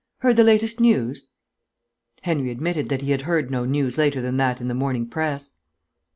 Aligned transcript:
Heard 0.21 0.35
the 0.35 0.43
latest 0.43 0.79
news?" 0.79 1.27
Henry 2.23 2.49
admitted 2.49 2.89
that 2.89 3.03
he 3.03 3.11
had 3.11 3.21
heard 3.21 3.51
no 3.51 3.65
news 3.65 3.99
later 3.99 4.19
than 4.19 4.37
that 4.37 4.59
in 4.59 4.67
the 4.67 4.73
morning 4.73 5.05
press. 5.07 5.53